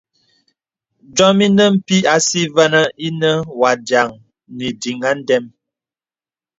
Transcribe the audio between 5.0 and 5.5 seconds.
à ndəm.